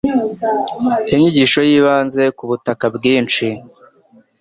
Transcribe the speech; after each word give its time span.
Inyigisho 1.13 1.59
yibanze 1.69 2.23
ku 2.37 2.43
butaka 2.49 2.85
bwinshi. 2.95 3.47